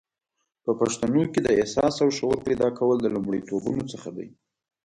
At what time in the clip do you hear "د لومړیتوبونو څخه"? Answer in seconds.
3.01-4.09